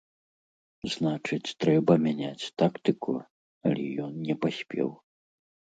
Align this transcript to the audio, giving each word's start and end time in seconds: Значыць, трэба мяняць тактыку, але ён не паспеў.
Значыць, 0.93 1.55
трэба 1.65 1.93
мяняць 2.07 2.49
тактыку, 2.63 3.13
але 3.71 3.83
ён 4.07 4.13
не 4.29 4.35
паспеў. 4.47 4.89